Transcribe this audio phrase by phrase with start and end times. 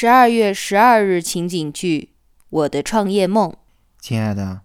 [0.00, 2.14] 十二月十二日情景剧
[2.48, 3.50] 《我的创业梦》。
[4.00, 4.62] 亲爱的，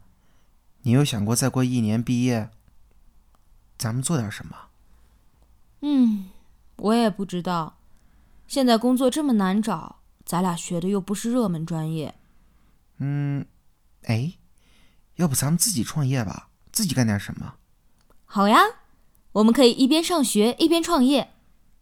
[0.84, 2.50] 你有想过再过一年毕业，
[3.78, 4.56] 咱们做点什么？
[5.82, 6.30] 嗯，
[6.78, 7.76] 我也不知道。
[8.48, 12.16] 现在工作这么难找，咱俩学的又不是热门专业。
[13.00, 13.46] 嗯，
[14.04, 14.36] 哎，
[15.16, 16.48] 要不咱们自己创业吧？
[16.72, 17.56] 自己干点什么？
[18.24, 18.62] 好呀，
[19.34, 21.34] 我们可以一边上学一边创业。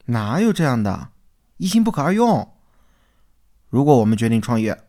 [0.06, 1.10] 哪有这样的？
[1.58, 2.52] 一心不可二用。
[3.74, 4.84] 如果我们决定创业，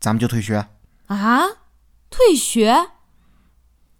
[0.00, 0.66] 咱们就退学。
[1.08, 1.42] 啊？
[2.08, 2.72] 退学？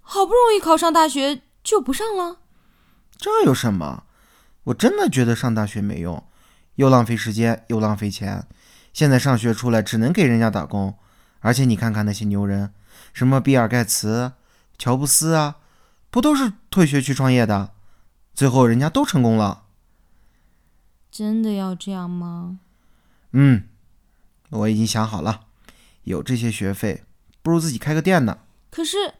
[0.00, 2.38] 好不容易考上大学就不上了？
[3.19, 4.05] 这有什么？
[4.64, 6.27] 我真的觉得上大学没用，
[6.77, 8.48] 又浪费时间又浪费钱。
[8.95, 10.98] 现在上学出来只能给人家打工，
[11.41, 12.72] 而且你看看那些牛人，
[13.12, 14.33] 什么比尔盖茨、
[14.78, 15.56] 乔布斯啊，
[16.09, 17.74] 不都是退学去创业的？
[18.33, 19.64] 最后人家都成功了。
[21.11, 22.61] 真的要这样吗？
[23.33, 23.69] 嗯，
[24.52, 25.47] 我已经想好了，
[26.05, 27.05] 有这些学费，
[27.42, 28.39] 不如自己开个店呢。
[28.70, 29.14] 可是，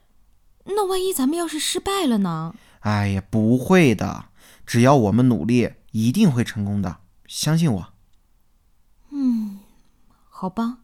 [0.65, 2.55] 那万一咱们要是失败了呢？
[2.81, 4.27] 哎呀，不会的，
[4.67, 7.93] 只要我们努力，一定会成功的，相信我。
[9.11, 9.61] 嗯，
[10.29, 10.79] 好吧，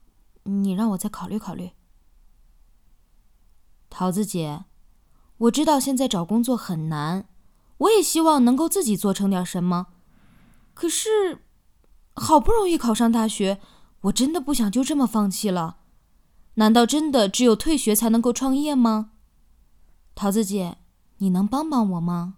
[0.44, 1.70] 你让我再考虑考虑。
[3.90, 4.64] 桃子姐，
[5.38, 7.26] 我知道现在找工作很难，
[7.78, 9.88] 我也希望能够自己做成点什么。
[10.72, 11.42] 可是，
[12.14, 13.60] 好不容易考上大学，
[14.02, 15.76] 我真的不想就这么放弃了。
[16.54, 19.10] 难道真的只有退学才能够创业吗？
[20.14, 20.78] 桃子姐，
[21.18, 22.37] 你能帮帮我吗？